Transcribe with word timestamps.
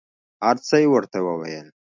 هر 0.43 0.57
څه 0.67 0.75
یې 0.81 0.87
ورته 0.93 1.17
وویل. 1.27 1.67